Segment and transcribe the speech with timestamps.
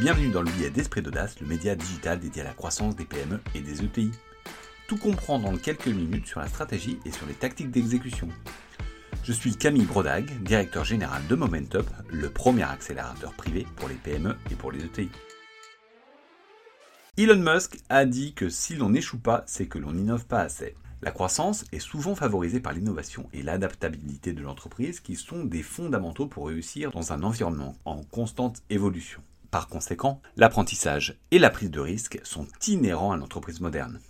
[0.00, 3.38] Bienvenue dans le billet d'Esprit d'Audace, le média digital dédié à la croissance des PME
[3.54, 4.10] et des ETI.
[4.88, 8.26] Tout comprendre en quelques minutes sur la stratégie et sur les tactiques d'exécution.
[9.24, 14.36] Je suis Camille Brodag, directeur général de Momentup, le premier accélérateur privé pour les PME
[14.50, 15.10] et pour les ETI.
[17.18, 20.76] Elon Musk a dit que si l'on n'échoue pas, c'est que l'on n'innove pas assez.
[21.02, 26.26] La croissance est souvent favorisée par l'innovation et l'adaptabilité de l'entreprise qui sont des fondamentaux
[26.26, 29.20] pour réussir dans un environnement en constante évolution.
[29.50, 34.00] Par conséquent, l'apprentissage et la prise de risque sont inhérents à l'entreprise moderne.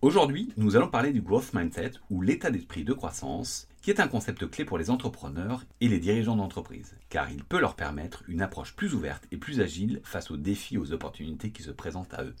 [0.00, 4.08] Aujourd'hui, nous allons parler du growth mindset ou l'état d'esprit de croissance, qui est un
[4.08, 8.40] concept clé pour les entrepreneurs et les dirigeants d'entreprise, car il peut leur permettre une
[8.40, 12.14] approche plus ouverte et plus agile face aux défis et aux opportunités qui se présentent
[12.14, 12.34] à eux.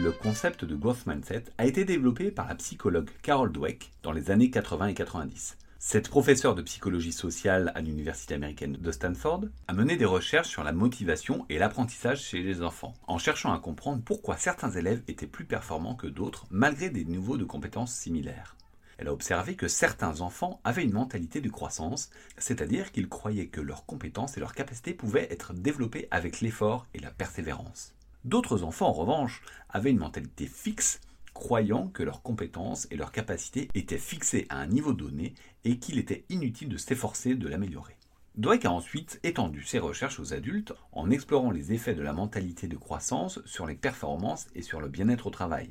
[0.00, 4.30] Le concept de growth mindset a été développé par la psychologue Carol Dweck dans les
[4.30, 5.56] années 80 et 90.
[5.84, 10.62] Cette professeure de psychologie sociale à l'université américaine de Stanford a mené des recherches sur
[10.62, 15.26] la motivation et l'apprentissage chez les enfants, en cherchant à comprendre pourquoi certains élèves étaient
[15.26, 18.56] plus performants que d'autres malgré des niveaux de compétences similaires.
[18.96, 23.60] Elle a observé que certains enfants avaient une mentalité de croissance, c'est-à-dire qu'ils croyaient que
[23.60, 27.92] leurs compétences et leurs capacités pouvaient être développées avec l'effort et la persévérance.
[28.24, 31.00] D'autres enfants, en revanche, avaient une mentalité fixe,
[31.34, 35.98] croyant que leurs compétences et leurs capacités étaient fixées à un niveau donné et qu'il
[35.98, 37.96] était inutile de s'efforcer de l'améliorer.
[38.36, 42.66] Dweck a ensuite étendu ses recherches aux adultes en explorant les effets de la mentalité
[42.66, 45.68] de croissance sur les performances et sur le bien-être au travail.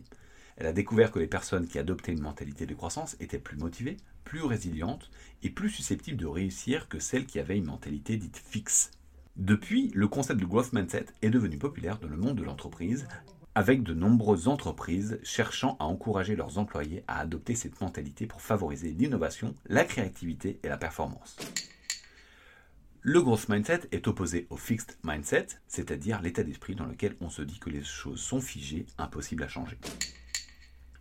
[0.57, 3.97] Elle a découvert que les personnes qui adoptaient une mentalité de croissance étaient plus motivées,
[4.23, 5.09] plus résilientes
[5.41, 8.91] et plus susceptibles de réussir que celles qui avaient une mentalité dite fixe.
[9.37, 13.07] Depuis, le concept de growth mindset est devenu populaire dans le monde de l'entreprise,
[13.55, 18.91] avec de nombreuses entreprises cherchant à encourager leurs employés à adopter cette mentalité pour favoriser
[18.91, 21.37] l'innovation, la créativité et la performance.
[23.01, 27.41] Le growth mindset est opposé au fixed mindset, c'est-à-dire l'état d'esprit dans lequel on se
[27.41, 29.79] dit que les choses sont figées, impossibles à changer.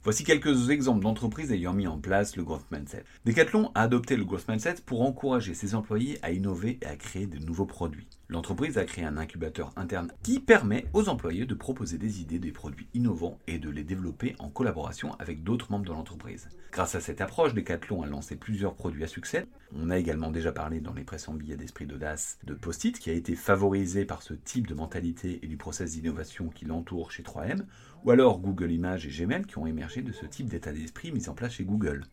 [0.02, 3.04] Voici quelques exemples d'entreprises ayant mis en place le growth mindset.
[3.26, 7.26] Decathlon a adopté le growth mindset pour encourager ses employés à innover et à créer
[7.26, 8.08] de nouveaux produits.
[8.30, 12.52] L'entreprise a créé un incubateur interne qui permet aux employés de proposer des idées, des
[12.52, 16.48] produits innovants et de les développer en collaboration avec d'autres membres de l'entreprise.
[16.70, 19.48] Grâce à cette approche, Decathlon a lancé plusieurs produits à succès.
[19.74, 23.14] On a également déjà parlé dans les précédents billets d'esprit d'audace de Post-it qui a
[23.14, 27.64] été favorisé par ce type de mentalité et du process d'innovation qui l'entoure chez 3M,
[28.04, 31.28] ou alors Google Images et Gmail qui ont émergé de ce type d'état d'esprit mis
[31.28, 32.04] en place chez Google.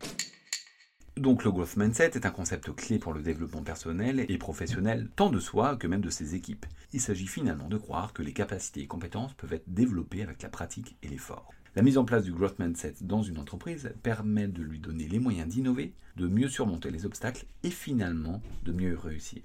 [1.17, 5.31] Donc le growth mindset est un concept clé pour le développement personnel et professionnel, tant
[5.31, 6.67] de soi que même de ses équipes.
[6.94, 10.50] Il s'agit finalement de croire que les capacités et compétences peuvent être développées avec la
[10.50, 11.51] pratique et l'effort.
[11.75, 15.19] La mise en place du growth mindset dans une entreprise permet de lui donner les
[15.19, 19.41] moyens d'innover, de mieux surmonter les obstacles et finalement de mieux réussir.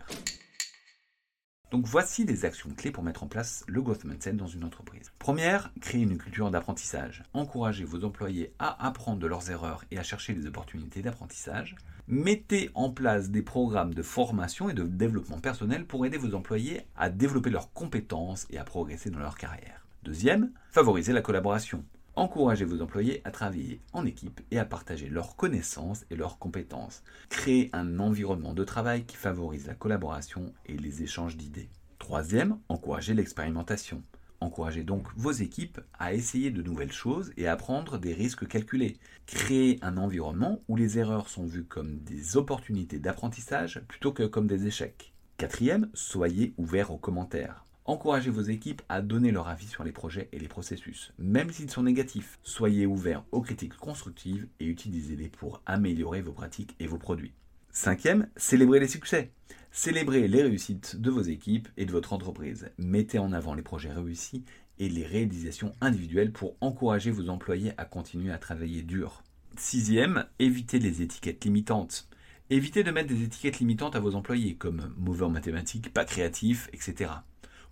[1.72, 5.10] Donc voici les actions clés pour mettre en place le growth mindset dans une entreprise.
[5.18, 7.22] Première, créer une culture d'apprentissage.
[7.32, 11.76] Encouragez vos employés à apprendre de leurs erreurs et à chercher des opportunités d'apprentissage.
[12.08, 16.82] Mettez en place des programmes de formation et de développement personnel pour aider vos employés
[16.94, 19.86] à développer leurs compétences et à progresser dans leur carrière.
[20.02, 21.82] Deuxième, favorisez la collaboration.
[22.14, 27.02] Encouragez vos employés à travailler en équipe et à partager leurs connaissances et leurs compétences.
[27.30, 31.70] Créez un environnement de travail qui favorise la collaboration et les échanges d'idées.
[31.98, 34.02] Troisième, encouragez l'expérimentation.
[34.40, 38.98] Encouragez donc vos équipes à essayer de nouvelles choses et à prendre des risques calculés.
[39.24, 44.48] Créez un environnement où les erreurs sont vues comme des opportunités d'apprentissage plutôt que comme
[44.48, 45.14] des échecs.
[45.38, 47.64] Quatrième, soyez ouverts aux commentaires.
[47.84, 51.70] Encouragez vos équipes à donner leur avis sur les projets et les processus, même s'ils
[51.70, 52.38] sont négatifs.
[52.44, 57.32] Soyez ouverts aux critiques constructives et utilisez-les pour améliorer vos pratiques et vos produits.
[57.70, 59.32] Cinquième, célébrez les succès.
[59.72, 62.70] Célébrez les réussites de vos équipes et de votre entreprise.
[62.78, 64.44] Mettez en avant les projets réussis
[64.78, 69.24] et les réalisations individuelles pour encourager vos employés à continuer à travailler dur.
[69.56, 72.08] Sixième, évitez les étiquettes limitantes.
[72.48, 76.68] Évitez de mettre des étiquettes limitantes à vos employés, comme mauvais en mathématiques, pas créatif,
[76.72, 77.10] etc.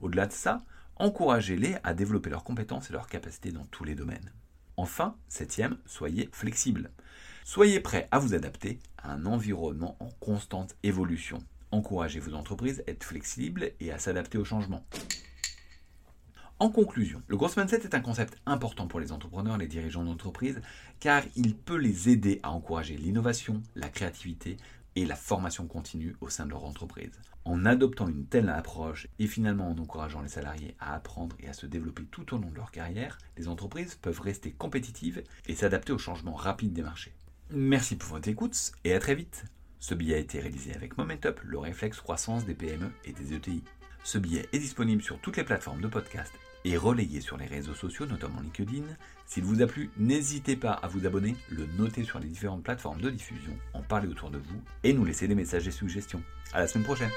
[0.00, 0.62] Au-delà de ça,
[0.96, 4.32] encouragez-les à développer leurs compétences et leurs capacités dans tous les domaines.
[4.76, 6.90] Enfin, septième, soyez flexible.
[7.44, 11.38] Soyez prêt à vous adapter à un environnement en constante évolution.
[11.70, 14.84] Encouragez vos entreprises à être flexibles et à s'adapter aux changements.
[16.58, 20.60] En conclusion, le growth mindset est un concept important pour les entrepreneurs les dirigeants d'entreprise
[20.98, 24.58] car il peut les aider à encourager l'innovation, la créativité,
[25.00, 27.18] et la formation continue au sein de leur entreprise.
[27.46, 31.54] En adoptant une telle approche et finalement en encourageant les salariés à apprendre et à
[31.54, 35.94] se développer tout au long de leur carrière, les entreprises peuvent rester compétitives et s'adapter
[35.94, 37.14] aux changements rapides des marchés.
[37.48, 39.44] Merci pour votre écoute et à très vite
[39.78, 43.64] Ce billet a été réalisé avec Momentup, le réflexe croissance des PME et des ETI.
[44.04, 46.32] Ce billet est disponible sur toutes les plateformes de podcast
[46.64, 48.84] et relayé sur les réseaux sociaux, notamment LinkedIn.
[49.26, 53.00] S'il vous a plu, n'hésitez pas à vous abonner, le noter sur les différentes plateformes
[53.00, 56.22] de diffusion, en parler autour de vous et nous laisser des messages et suggestions.
[56.52, 57.10] À la semaine prochaine!